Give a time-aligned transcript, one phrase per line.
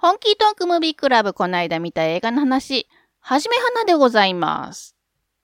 [0.00, 4.96] 本気トークムービークラブこないだ見た映画の話、はじめはなでございます。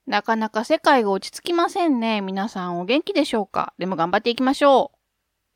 [0.07, 2.23] なかなか世界が落ち着きませんね。
[2.23, 3.75] 皆さんお元気でしょうか？
[3.77, 4.99] でも頑張っていきましょう。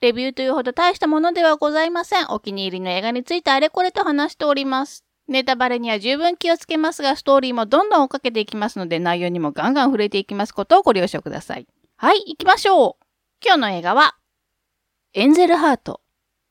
[0.03, 2.27] レビューというほど大したものではございません。
[2.29, 5.07] お気に入りの映画についてあれこれと話しております。
[5.29, 11.67] ネタバレには十分気をつけますが、ストーリーもどんどん追っかけていきますので、内容にもガンガン触れていきますことをご了承ください。
[11.96, 13.05] はい、行きましょう。
[13.43, 14.17] 今日の映画は、
[15.14, 16.03] エンゼルハート。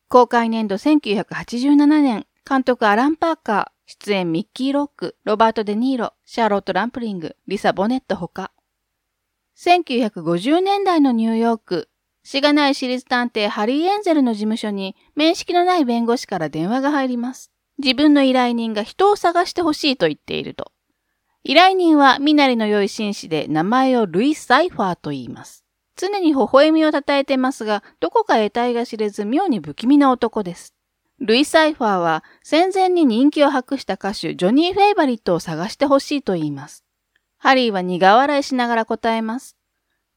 [0.07, 8.51] 公開年度1987年、監督アラン・パーカー、出演ミッキー・ローク、ロバート・デ・ニーロ、シャーロット・ランプリング、リサ・ボネットほか。
[9.55, 11.89] 1950年代のニューヨーク、
[12.23, 17.51] しがない私立探偵ハリー・エンゼルの事務所に面識のない弁護士から電話が入ります。
[17.77, 20.71] 自分の依頼人が人を探してほしいと言っていると。
[21.43, 25.65] 依頼人は身なりの良い紳士で名前をルイ・サイファーと言います。
[25.95, 30.73] 常に微笑みをたたえてますが、どこか得体が知れず妙に不気味な男です。
[31.21, 36.85] ルイ・サイファーは戦前に人気を博した歌手ジョニー・フェイバリットを探してほしいと言います。
[37.37, 39.57] ハリーは苦笑いしながら答えます。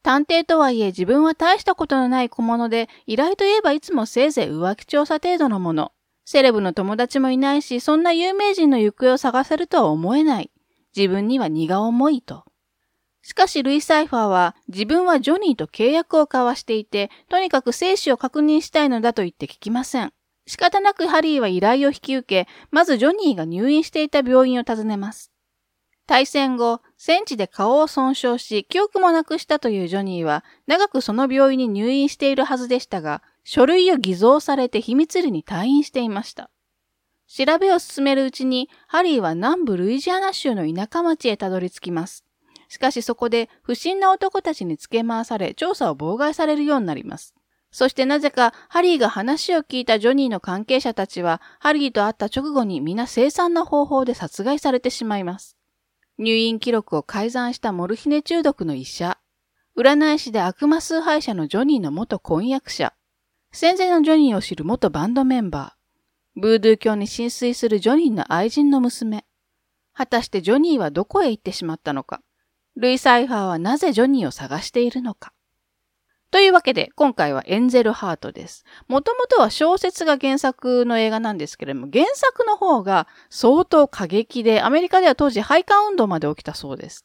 [0.02, 5.92] 探偵とはいえ自分は大したことのない小物で、依頼といえばいつもせいぜい浮気調査程度のもの。
[6.24, 10.50] セレブの友達もいないし、そんな有名人の行方を探せるとは思えない。
[10.96, 12.44] 自分には荷が重いと。
[13.22, 20.12] しかしルイ・サイファーは自分はジョニーと契約を交わしていて、とにかく生死を確認したいのだと言って聞きません。
[20.46, 25.32] 仕方なくハリーは依頼を引き受け、まずジョニーが入院していた病院を訪ねます。
[26.06, 36.50] 対戦後、戦地で顔を損傷し、記憶もなくしたというジョニーは、長くその病院に入院しているはずでしたが、書類を偽造されて秘密裏に退院していました。
[37.28, 42.24] 調べを進めるうちに、ハリーは南部ルイジアナ州の田舎町へたどり着きます。
[42.68, 47.34] しかしそこで不審な男たちに付け回され、調査を妨害されるようになります。
[47.72, 55.56] そしてなぜかハリーが話を聞いたジョニーの関係者たちは、ハリーと会った直後に皆凄惨な方法で殺害されてしまいます。
[56.18, 59.18] 入院記録を改ざんしたモルヒネ中毒の医者、
[59.76, 62.92] 占い師で悪魔崇拝者のジョニーの元婚約者、
[63.52, 69.24] 戦前のジョニーを知る元バンドメンバー、ブードゥー教に浸水するジョニーの愛人の娘。
[69.94, 72.20] 果たしてジョニーはどこへ行ってしまったのか。
[72.76, 75.31] ルイ・サイファーはなぜジョニーを探しているのか。
[76.32, 78.64] というわけで、今回はエンゼルハートです。
[78.88, 87.04] もともとは小説が原作の映画なんですけれども、原作の方が相当過激で、アメリカでは当時廃刊運動まで起きたそうです。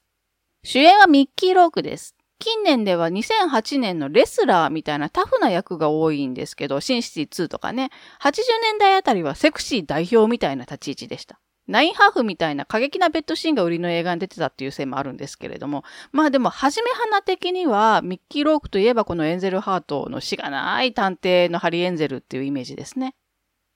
[0.64, 2.16] 主演はミッキー・ロークです。
[2.40, 7.90] 近年では2008年のレスラーみたいなタフな役が多いんですけど、シンシティ2とかね、
[8.22, 11.38] 80年代あたりはセクシー代表みたいな立ち位置でした。
[11.68, 23.16] ナインハーフみたいな過激なベッドシーンが売りの映画に出てたっていうせいもあるんですけれども、まあでも、はじめ花的には、ミッキー・ロークといえばこのエンゼル・ハートのしがない探偵のハリー・エンゼルっていうイメージですね。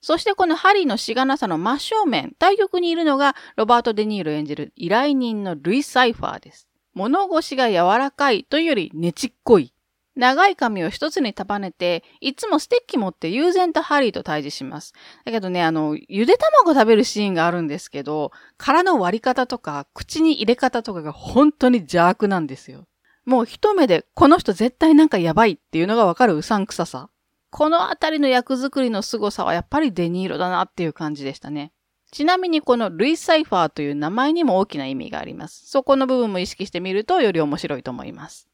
[0.00, 6.68] そしてこのハリーのしがなさの真正面、対局にいるのがロバート・デ・ニール演じる依頼人のルイ・サイファーです。
[6.94, 9.72] 物腰が柔らかいというよりねちっこい。
[10.14, 14.92] 長い髪を一つに束ねて、いつもステッキ持って悠然とハリーと対峙します。
[15.24, 22.86] だけどね、あの、ゆで卵食べるシーンがあるんですけど、殻の割り方とか、口に入れ方とかが本当に邪悪なんですよ。
[23.24, 27.08] もう一目で、この人絶対なんかやばいっていうのがわかるうさんくささ。
[27.50, 31.72] このあたりの役作りの凄さはやっぱりデニーロだなっていう感じでしたね。
[32.10, 35.66] ちなみにこのルイ・サイファーという名前にも大きな意味があります。
[35.66, 38.51] そこの部分も意識してみるとより面白いと思います。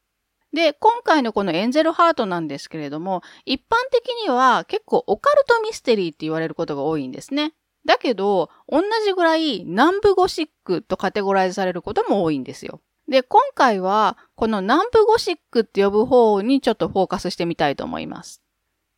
[0.53, 7.53] で、今回のこのエンゼルハートなんですけれども、一般的には結構オカルトミステリーって言われることが多いんですね。
[7.85, 12.81] だけど、同じぐらい南部ゴシックとカテゴライズされることも多いんですよ。
[13.07, 18.41] で、今回はこの南部ゴシックって呼ぶ方にちょっとフォーカスしてみたいと思います。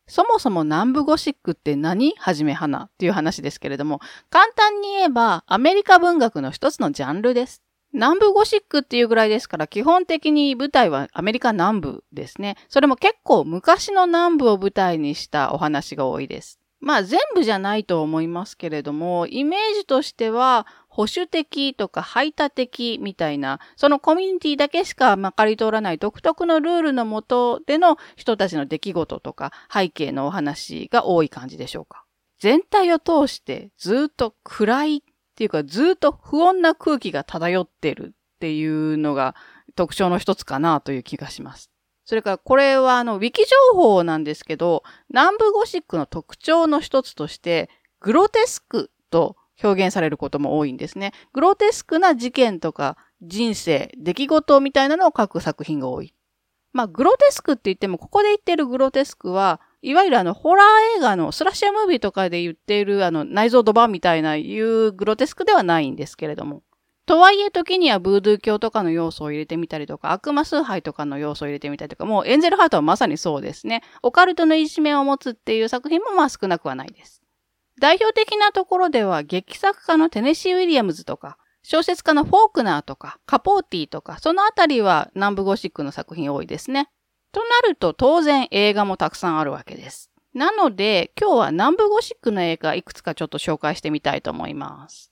[0.08, 2.14] そもそも南部ゴシックって何？
[2.18, 7.62] はじめ花っていう話ですけれども、簡単に言えばアメリカ文学の一つのジャンルです。
[7.94, 12.56] 南部ゴシックっていうぐらいですから、基本的に舞台はアメリカ南部ですね。
[12.70, 16.60] それも結構昔の南部を舞台にしたお話が多いです。
[16.80, 32.04] まあ全部じゃないと思いますけれども、イメージとしては保守的とか排他的みたいな、そのコミュニティだけしかまかり通らない独特のルールのもとでの人たちの出来事とか背景のお話が多い感じでしょうか。
[32.40, 39.36] 全体を通してずっと暗いっていうかずっと不穏な空気が漂ってるっていうのが
[39.76, 41.72] 特徴の一つかなという気がします。
[42.06, 47.70] それからこれはあの、ウィキ情報なんですけど、南部ゴシックの特徴の一つとして、
[48.00, 51.14] グロテスクと表現されることも多いんですね。
[51.34, 56.14] グロテスクな事件とか人生、出来事みたいなのを書く作品が多い。
[56.74, 66.64] まあ、グロテスクって言っても、ここで言ってるグロテスクは、いわゆるあの、ホラー映画のスラッシャームービーとかで言っているあの、内臓ドバみたいないうグロテスクではないんですけれども。
[67.08, 73.82] とはいえ時にはブードゥー教とかの要素を入れてみたりとか、悪魔崇拝とかの要素を入れてみたりとか、もうエンゼルハートはまさにそうですね。
[74.04, 77.22] オカルトの一面を持つっていう作品もまあ少なくはないです。
[77.80, 86.90] 代表的なところでは劇作家のテネシー・ウィリアムズとか、小説家のフォークナーとか、カポーティとか、そのあたりは南部ゴシックの作品多いですね。
[87.32, 90.12] となると当然映画もたくさんあるわけです。
[90.34, 95.12] なので今日は南部ゴシックの映画いくつかちょっと紹介してみたいと思います。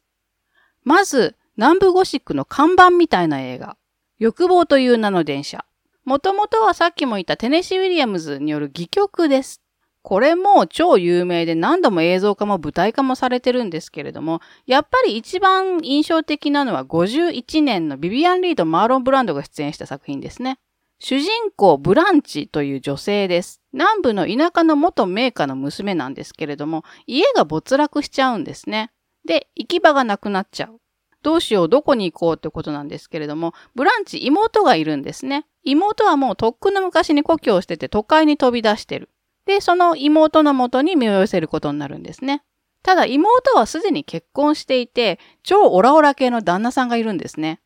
[0.84, 3.76] まず、南部ゴシックの看板みたいな映画。
[4.18, 5.66] 欲望という名の電車。
[6.06, 9.62] もともとはさっきも言ったテネシー・ウィリアムズによる戯曲です。
[10.02, 20.60] これも超有名で何度も映像化も舞台化もされてるんですけれども、やっぱり一番印象的なのは51年のビビアン・リード・マーロン・ブランドが出演した作品ですね。
[21.00, 23.62] 主人公ブランチという女性です。
[23.72, 28.92] 南部の田舎の元名家の娘なんですけれども、家が没落しちゃうんですね。
[29.26, 30.80] で、行き場がなくなっちゃう。
[31.24, 35.46] どうしよう、どこに行こうってことなんですけれども、ブランチ妹がいるんですね。
[35.64, 39.10] 妹はもうとっくの昔に故郷を捨てて都会に飛び出してる。
[39.46, 42.44] で、その妹のもとに身を寄せることになるんですね。
[42.84, 47.62] ただ妹はすでに結婚していて、超オラオラ系の旦那さんがいるんですね。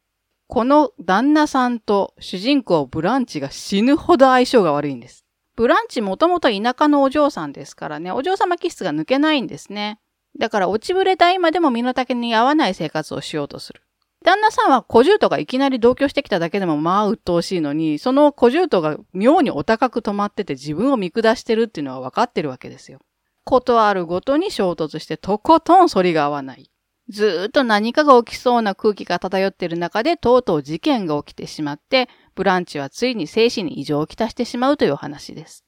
[0.48, 5.26] この旦那さんと主人公ブランチが死ぬほど相性が悪いんです。
[5.56, 10.00] ブランチもともと田舎のお嬢さんですからね、お嬢様気質が抜けないんですね。
[10.40, 13.82] だから落ちぶれた今でも身の丈に合わない生活をしようとする。
[14.24, 23.00] 旦那さんは小獣とがいきなり同居してきただけでもまあ鬱陶しいのに、その小獣とが妙にお高く止まってて自分を見下してるっていうのは分かってるわけですよ。
[23.44, 26.72] ことあるごとに衝突してとことん反りが合わない。
[27.10, 35.66] ずっと何かが起きそうな空気が漂っている中でとうとう事件が起きてしまって、ブランチはついに精神に異常をきたしてしまうという話です。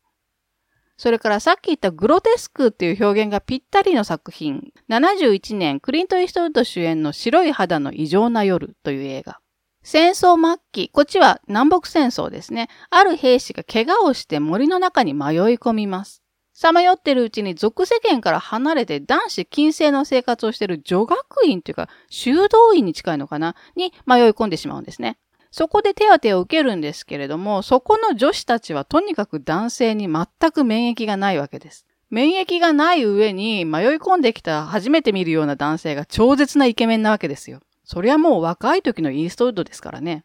[0.97, 4.71] それからさっき言ったグロテスクっていう表現がぴったりの作品。
[4.89, 9.39] 71年、クリント・イーストウッド主演の白い肌の異常な夜という映画。
[9.83, 12.69] 戦争末期、こっちは南北戦争ですね。
[12.89, 16.24] ある兵士が怪我をして森の中に迷い込みます。
[16.57, 25.17] さまよってるうちに俗世間から離れて男子禁制の生活をしている女学院というか修道院に近いのかなに迷い込んでしまうんですね。
[25.51, 31.85] そこで手当てを受けるんですけれども、そこの女子たちはとにかく男性に全く免疫がないわけです。
[32.09, 37.59] 免疫がない上に迷い込んできた初めて見るような男性が超絶なイケメンなわけですよ。
[37.83, 40.23] そりゃもう若い時のイーストウッドですからね。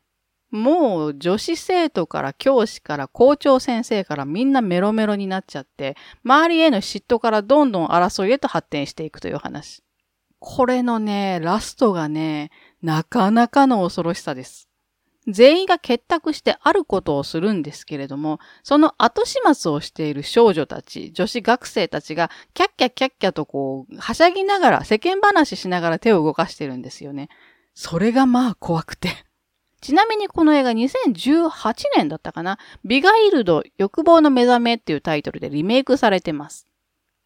[0.50, 9.82] もう女子生徒から教師から校長先生からみんなメロメロになっちゃって、周りへの嫉妬からどんどん争いへと発展していくという話。
[10.40, 12.50] これのね、ラストがね、
[12.82, 14.70] なかなかの恐ろしさです。
[15.28, 27.28] 全員が結託してあることをするんですけれども、その後始末をしている少女たち、女子学生たちが、キャッキャキャッキャとこう、はしゃぎながら、世間話しながら手を動かしてるんですよね。
[27.74, 29.10] それがまあ怖くて。
[29.80, 31.50] ちなみにこの映画2018
[31.96, 32.58] 年だったかな？
[32.84, 36.66] ビガイルド欲望の目覚めっていうタイトルでリメイクされてます。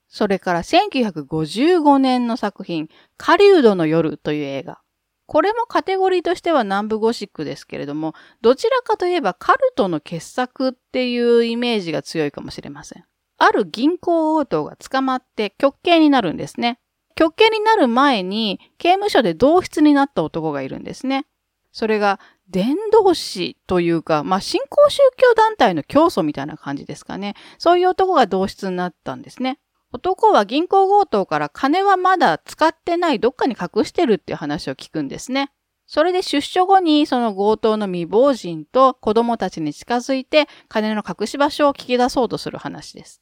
[0.09, 4.81] それから1955年の作品、カリウドの夜という映画。
[5.27, 13.05] これもカテゴリーとしては南部ゴシックですけれども、どちらかといえばカルトの傑作っていうイメージが強いかもしれません。
[13.39, 16.79] ある銀行強盗が捕まって極刑になるんですね。
[17.17, 21.27] 極刑になる前に刑務所で同室になった男がいるんですね。
[21.75, 27.35] それが伝道師というか、まあ、新興宗教団体の教祖みたいな感じですかね。
[27.59, 29.59] そういう男が同室になったんですね。
[29.93, 35.51] 男は銀行強盗から金はまだ使ってないどっかに隠してるっていう話を聞くんですね。
[35.87, 43.21] それで出所後にその強盗の未亡人と子供たちに近づいて金の隠し場所を聞き出そうとする話です。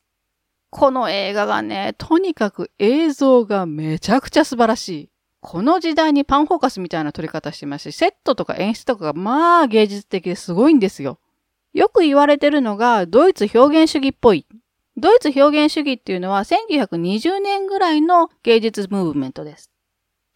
[0.68, 5.11] この映画がね、とにかく映像がめちゃくちゃ素晴らしい。
[5.42, 11.18] この時代にパンフォーカスみたいな撮り方してますし、セットとか演出とかがまあ芸術的ですごいんですよ。
[11.74, 14.46] よく言われてるのがドイツ表現主義っぽい
[14.96, 19.70] ドイツ表現主義っていうのは1920年ぐらいの芸術ムーブメントです。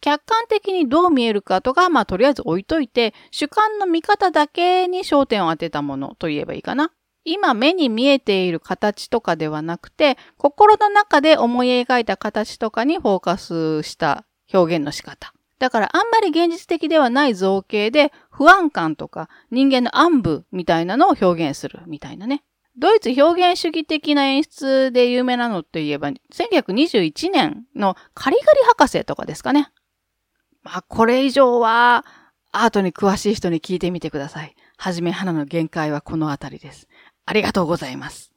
[0.01, 6.91] 客観的にどう見えるかとか、まあとりあえず置いといて、主観の見方だけに焦点を当てたものと言えばいいかな。
[7.23, 15.33] 今目に見えている形とかではなくて、心の中で思い描いた形とかにフォーカスした表現の仕方。
[15.59, 22.43] だからあんまり現実的ではない造形で不安感とか人間の暗部みたいなのを表現するみたいなね。
[22.79, 29.71] ドイツ表現主義的な演出で有名なのって言えば、1921年のカリガリ博士とかですかね。
[30.61, 32.05] まあ、これ以上は、
[32.51, 34.55] アートに詳しい人に聞いてみてください。
[34.77, 36.87] はじめ花の限界はこのあたりです。
[37.25, 38.36] ありがとうございます。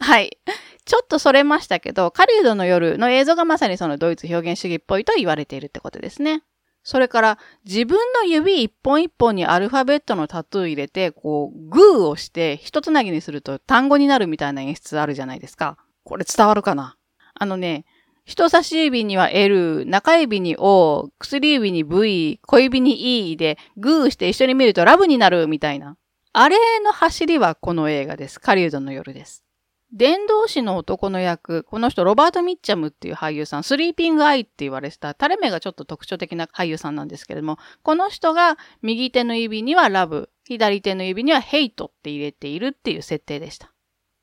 [0.00, 0.38] はい。
[0.84, 6.42] ちょっとそれましたけど、狩人の夜の映像がまさにそのドイツ表現主義っぽいと言われているってことですね。
[6.84, 15.76] それから自分の指一本一本にアルファベットのタトゥー入れて、こう、グーをして一つなぎにすると単語になるみたいな演出あるじゃないですか。
[16.04, 16.96] これ伝わるかな？
[17.34, 17.84] あのね、
[18.24, 25.96] 人差し指には L、中指に O、薬指に V、小指に E でグーして一緒に見るとラブになるみたいな。
[26.32, 28.40] あれの走りはこの映画です。
[28.40, 29.44] カリウドの夜です。
[29.92, 43.72] 伝道師の男の役、この人ロバート・ミッチャムっていう俳優さん、スリーピング・アイって言われてた、垂れ目がちょっと特徴的な俳優さんなんですけれども、この人が右手の指にはラブ、左手の指にはヘイトって入れているっていう設定でした。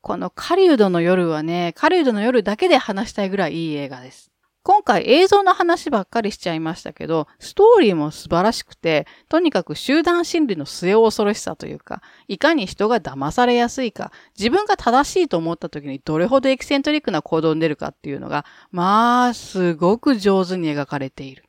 [0.02, 4.30] この狩人の夜はね、狩人の夜だけで話したいぐらいいい映画です。
[4.66, 21.44] 今回映像の話ばっかりしちゃいましたけど、ストーリーも素晴らしくて、とにかく集団心理の末恐ろしさというか、いかに人が騙されやすいか、自分が正しいと思った時にどれほどエキセントリックな行動に出るかっていうのが、まあ、すごく上手に描かれている。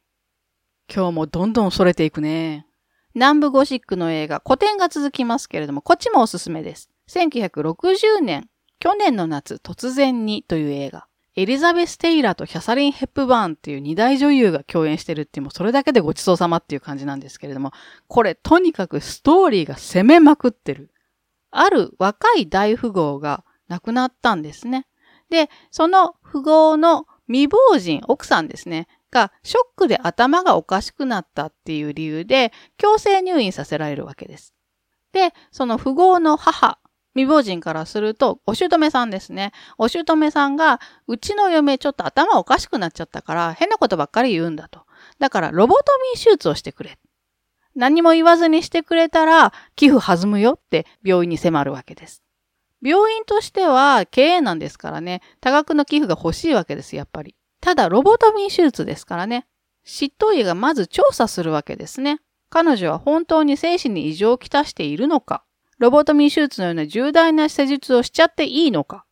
[0.93, 2.67] 今日もどんどん逸れていくね。
[3.15, 6.91] 南部ゴシックの映画、古典が続きますけれども、こっちもおすすめです。
[7.09, 8.47] 1960年、
[8.77, 11.06] 去年の夏突然にという映画。
[11.39, 17.73] エリザベス・テイラーとキャサリン・ヘップバーンっていう二大女優が共演してるっていうもうそれだけでごちそうさまっていう感じなんですけれども、
[18.07, 20.91] これとにかくストーリーが攻めまくってる。
[21.51, 24.87] ある若い大富豪が亡くなったんですね。
[25.29, 34.55] で、その富豪の未亡人、奥さんですね、がショックで頭がおかしくなったっていう理由で強制入院させられるわけです。
[35.11, 36.79] で、その富豪の母
[37.17, 39.51] 未亡人からすると、お姑さんですね。
[39.79, 44.81] お姑さんが、うちの嫁ちょっと頭おかしくなっちゃったから、変なことばっかり言うんだと。
[45.17, 45.83] だから、ロボト
[46.13, 46.99] ミー手術をしてくれ。
[47.75, 52.21] 何も言わずにしてくれたら、寄付弾むよって病院に迫るわけです。
[52.83, 57.35] 病院としては経営なんですからね、多額の寄付が欲しいわけです、やっぱり。
[57.61, 59.47] ただ、ロボトミー手術ですからね。
[59.83, 62.19] 執刀医がまず調査するわけですね。
[62.51, 65.43] 彼女は本当に精神に異常をきたしているのか
[65.79, 69.05] ロボトミー手術のような重大な施術をしちゃっていいのか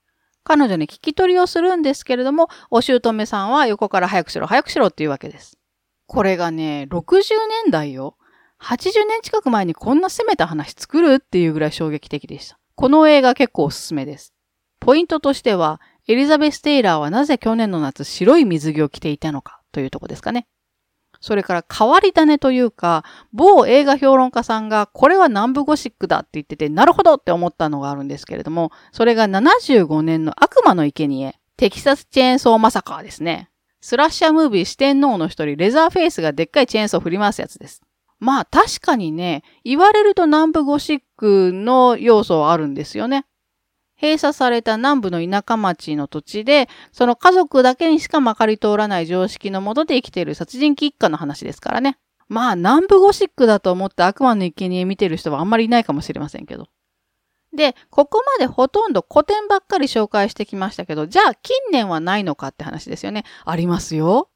[0.44, 5.58] 彼女に聞き取りをするんですけれども、お姑さんは横から早くしろ、早くしろっていうわけです。
[6.06, 7.14] これがね、60
[7.64, 8.16] 年代よ。
[8.62, 12.60] 80年近く前にこんな攻めた話作るっていうぐらい衝撃的でした。
[12.76, 14.34] この映画結構おすすめです。
[14.80, 20.46] ポイントとしては、エリザベス・テイラーはなぜ去年の夏白い水着を着ていたのかというとこですかね。
[21.26, 23.04] それから変わり種というか、
[23.34, 33.50] 某映画評論家さんがこれは南部ゴシックだって言ってて、なるほどって思ったのがあるんですけれども、それが75年の悪魔の生贄テキサスチェーンソーマサカーですね。
[33.82, 37.82] スラッシャームービー四天王の一人、レザーフェイスがでっかいチェーンソー振り回すやつです。
[38.20, 43.26] まあ確かにね、言われると南部ゴシックの要素はあるんですよね。
[44.02, 51.98] 閉鎖された南部の田舎町の土地で、その家族だけにしかまかり通らない常識のもとで生きている殺人鬼一家の話ですからね。
[52.28, 56.68] まあ、南部ゴシックだと思って悪魔の生贄見てる人はあんまりいないかもしれませんけど。
[57.56, 63.24] で、ここまでほとんど古典ばっかり紹介してきましたけど、じゃあ近年はないのかって話ですよね。
[63.46, 64.30] ありますよ。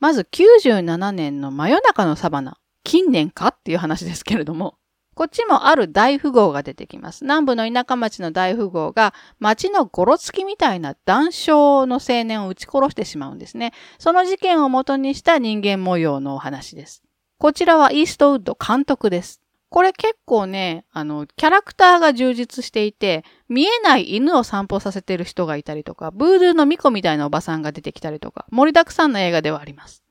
[0.00, 2.58] まず97年の真夜中のサバナ。
[2.84, 4.76] 近年かっていう話ですけれども。
[5.16, 7.24] こっちもある大富豪が出てきます。
[7.24, 11.52] 南部の田舎町の大富豪が町のゴロつきみたいな断傷
[11.86, 13.72] の青年を撃ち殺してしまうんですね。
[13.98, 17.02] その事件を元にした人間模様のお話です。
[17.38, 19.40] こちらはイーストウッド監督です。
[19.70, 30.02] これ結構ね、あの、キャラクターが充実していて、見えない犬を散歩させてる人がいたりとか、ブードゥーの巫女みたいなおばさんが出てきたりとか、盛りだくさんの映画ではあります。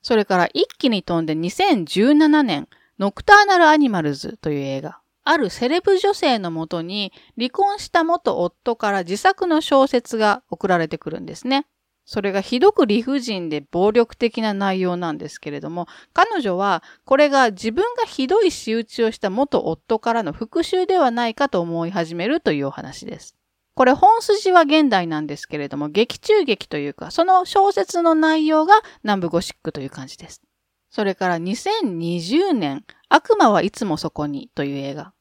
[0.00, 2.66] それから一気に飛んで2017年、
[2.98, 5.00] ノクターナルアニマルズという映画。
[5.22, 11.66] あるセレブ女性のもとに離婚した元夫から自作の小説が送られてくるんですね。
[12.06, 23.36] それがひどく理不尽で暴力的な内容なんですけれども、彼女はこれが自分がひどい仕打ちをした元夫からの復讐ではないかと思い始めるというお話です。
[23.74, 28.74] これ本筋は現代なんですけれども、劇中劇というか、その小説の内容が
[29.04, 30.42] 南部ゴシックという感じです。
[30.90, 35.12] それから2020年、悪魔はいつもそこにという映画。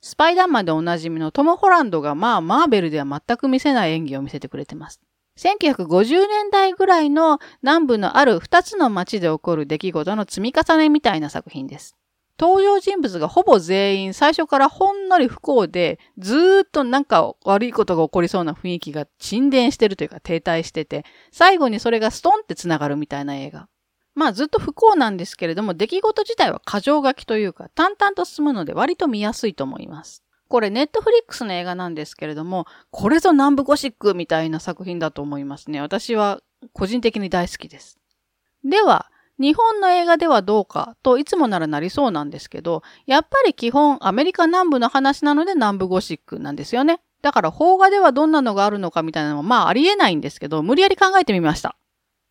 [0.00, 5.00] スパイダーマンでおなじみのトム・ホランドがまあマーベルでは全く見せない演技を見せてくれてます。
[5.38, 11.96] 1950年代ぐらいの南部のある2つの街で起こる出来事の積み重ねみたいな作品です。
[12.38, 23.68] 登場人物がほぼ全員最初からほんのり不幸で、ずーっとなんか悪いことが起こりそうな雰囲気が沈殿してるというか停滞してて、最後にそれがストンって繋がるみたいな映画。
[24.16, 30.24] まあずっと不幸なんですけれども、出来事自体は過剰書きというか、淡々と進むので割と見やすいと思います。
[30.48, 35.82] これネットフリックスの映画なんですけれども、これぞ南部ゴシックみたいな作品だと思いますね。
[35.82, 36.40] 私は
[36.72, 37.98] 個人的に大好きです。
[38.64, 47.00] では、日本の映画ではどうかといつもならなりそうなんですけど、やっぱり基本アメリカ南部の話なので南部ゴシックなんですよね。
[47.20, 51.76] だから邦画ではどんなのがあるのかみたいなのはまあありえないんですけど、無理やり考えてみました。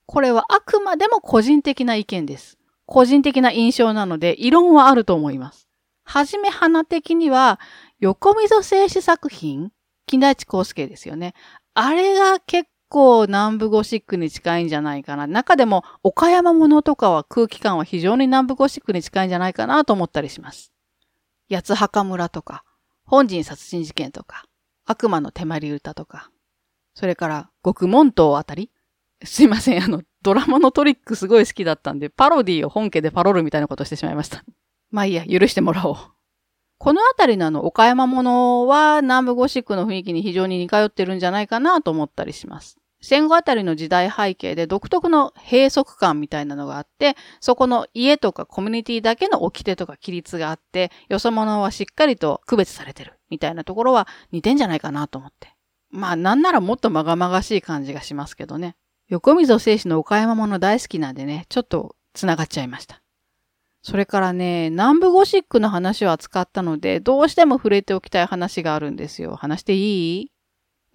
[0.06, 2.58] これはあくまでも個人的な意見です。
[2.86, 5.68] 個人的な印象なので、異論はあると思います。
[6.04, 7.60] はじめ花的には、
[8.00, 9.72] 横溝静止作品
[10.06, 11.34] 金田一光介ですよね。
[11.74, 15.28] あれが結構南部ゴシックに近いんじゃないかな。
[15.28, 20.72] 中でも岡山物とかは空気感は非常に南部ゴシックに近いんじゃないかなと思ったりします。
[21.50, 22.64] 八つ墓村とか、
[23.06, 24.46] 本人殺人事件とか、
[24.86, 26.30] 悪魔の手まり歌とか、
[26.94, 28.72] それから極門島あたり
[29.26, 34.44] すいません、あの、ドラマのトリックすごい好きだったんで、パロディを本家でパロるみたいなことしてしまいました。
[34.92, 35.98] まあいいや、許してもらおう。
[36.78, 42.78] このあたりのあの、岡山物は南部ゴシックの雰囲気に非常に似通ってるんじゃないかなと思ったりします。
[43.02, 55.54] 戦後あたりの時代背景で独特の閉塞感みたいなのがあって、そこの家とかコミュニティだけの掟とか規律があって、よそ者はしっかりと区別されてるみたいなところは似てんじゃないかなと思って。
[55.92, 58.76] まあなんならもっとまがまがしい感じがしますけどね。
[59.08, 63.02] 横溝正史の岡山物大好きなんでね、ちょっと繋がっちゃいました。
[63.84, 69.36] それからね、南部ゴシックの話を扱ったので、どうしても触れておきたい話があるんですよ。
[69.36, 70.32] 話していい？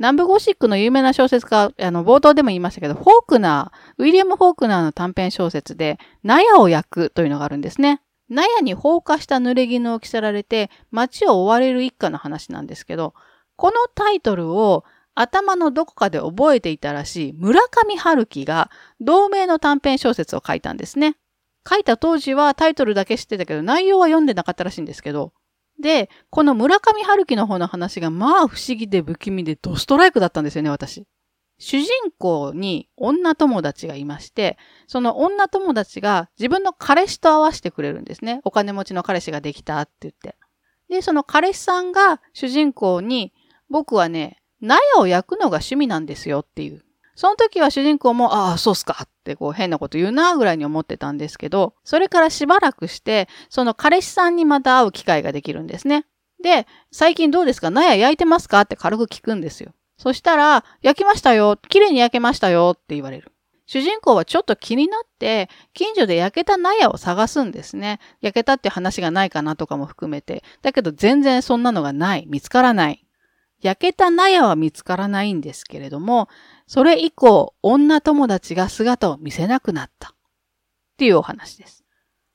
[0.00, 8.00] 南部ゴシックの有名な小説家、あの、冒頭でも言いましたけど、フォークナー、ウィリアム・フォークナーの短編小説で、納屋を焼くというのがあるんですね。
[8.29, 13.14] 納屋に放火した濡れ衣を着せられて、街を追われる一家の話なんですけど、
[13.55, 14.85] このタイトルを
[15.20, 21.16] 頭のどこかで覚えていたらしい村上春樹が同名の短編小説を書いたんですね。
[21.68, 25.32] 書いた当時はタイトルだけ知ってたけど、内容は読んでなかったらしいんですけど、
[25.80, 31.06] で、この村上春樹の方の話がまあ不思議で不気味でドストライクだったんですよね、私。
[31.58, 38.40] 主人公に女友達がいまして、その女友達が自分の彼氏と会わせてくれるんですね。
[38.44, 40.37] お金持ちの彼氏ができたって言って。
[40.88, 43.35] で、その彼氏さんが主人公に、
[43.68, 46.85] 僕はね、納屋を焼くのが趣味なんですよっていう。
[47.14, 56.07] その時は主人公も、ああ、そうっすかってこう変なこと言うなぐらいに思ってたんですけど、それからしばらくして、その彼氏さんにまた会う機会ができるんですね。
[56.42, 57.70] で、最近どうですか？
[57.70, 58.62] 納屋焼いてますか？
[58.62, 59.73] って軽く聞くんですよ。
[59.99, 61.59] そしたら、焼きましたよ。
[61.68, 63.33] 綺麗に焼けましたよって言われる。
[63.66, 68.01] 主人公はちょっと気になって、近所で焼けた納屋を探すんですね。
[68.23, 70.42] 焼けたって話がないかなとかも含めて。
[70.62, 72.25] だけど全然そんなのがない。
[72.27, 73.07] 見つからない。
[73.61, 76.29] 焼けた納屋は見つからないんですけれども、
[76.66, 80.11] それ以降、女友達が姿を見せなくなった。
[80.11, 80.12] っ
[80.96, 81.85] ていうお話です。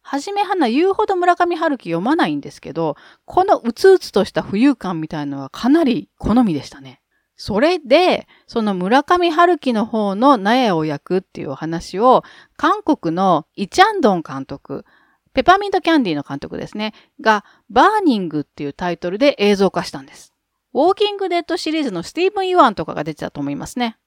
[0.01, 7.01] はじめはな言うほど村上春樹読まないんですけど、このうつうつとした浮遊感みたいのはかなり好みでしたね。
[7.37, 12.23] それで、その村上春樹の方の納屋を焼くっていうお話を、
[12.55, 14.85] 韓国のイチャンドン監督、
[15.33, 20.34] ペパーミントキャンディーの監督ですね、が、バーニングっていうタイトルで映像化したんです。
[20.75, 23.97] ウォーキングデッドシリーズのスティーブン・ユァンとかが出てたと思いますね。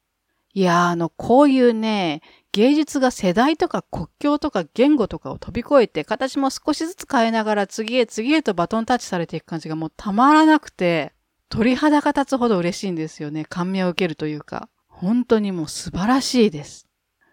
[0.52, 2.20] いやー、あの、こういうね、
[2.52, 11.14] 芸術が世代とか国境とか言語とかを飛び越えて、形も少しずつ変えながら次へ次へとバトンタッチされていく感じがもうたまらなくて、
[11.48, 13.46] 鳥肌が立つほど嬉しいんですよね。
[13.46, 14.68] 感銘を受けるというか。
[14.88, 16.86] 本当にもう素晴らしいです。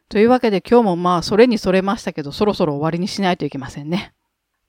[0.07, 4.13] というわけで今日もまあそれにそれましたけど、そろそろ終わりにしないといけませんね。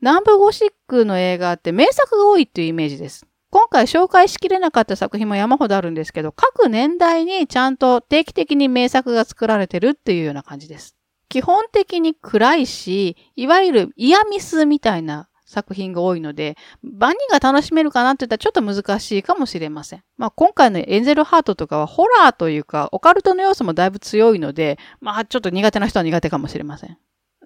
[0.01, 3.29] 南部ゴシックの映画って名作が多いっていうイメージです。
[3.57, 10.95] 今回紹介しきれなかった作品も山ほどあるんですけど、各年代にちゃんと定期的に名作が作られてるっていうような感じです。
[11.31, 20.03] 基本的に暗いし、いわゆるイヤミスみたいな作品が多いので、万人が楽しめるかなって言ったらちょっと難しいかもしれません。
[20.19, 26.99] まあ今回のエンゼルハートとかはホラーというかオカルトの要素もだいぶ強いので、まあちょっと苦手な人は苦手かもしれません。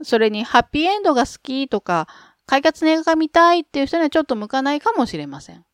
[0.02, 2.08] それにハッピーエンドが好きとか、
[2.46, 5.64] 快活の映画が見たいっていう人にはちょっと向かないかもしれません。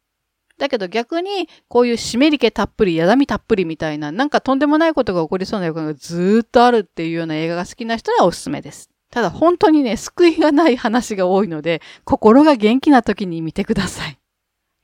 [0.59, 8.91] だけど逆に、こういう湿り気たっぷり、やだみたっぷりみたいな、なんかとんでもないことが起こりそうな予感がずーっとあるっていうような映画が好きな人にはおすすめです。
[9.11, 14.19] ただ本当にね、救いがない話が多いので、心が元気な時に見てください。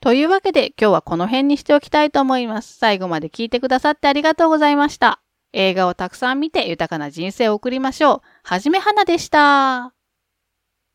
[0.01, 2.77] というわけで今日はこの辺にしておきたいと思います。
[2.77, 5.21] 最後まで聞いてくださってありがとうございました。
[5.53, 8.21] 映画をたくさん見て豊かな人生を送りましょう。
[8.43, 10.02] はじめはなでした。